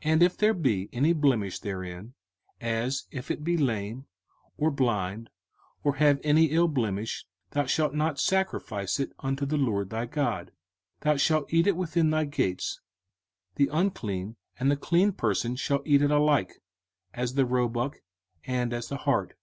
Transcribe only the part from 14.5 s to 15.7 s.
and the clean person